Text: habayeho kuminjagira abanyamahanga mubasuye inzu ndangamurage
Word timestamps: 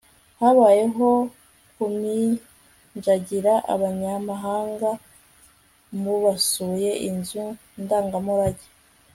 habayeho 0.39 1.09
kuminjagira 1.75 3.53
abanyamahanga 3.73 4.89
mubasuye 6.01 6.91
inzu 7.09 7.45
ndangamurage 7.83 8.67